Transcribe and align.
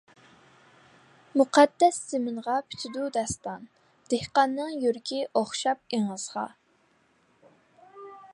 مۇقەددەس 1.41 1.99
زېمىنغا 2.13 2.55
پۈتىدۇ 2.69 3.11
داستان، 3.19 3.69
دېھقاننىڭ 4.15 4.73
يۈرىكى 4.87 5.21
ئوخشاپ 5.43 5.95
ئېڭىزغا. 5.99 6.49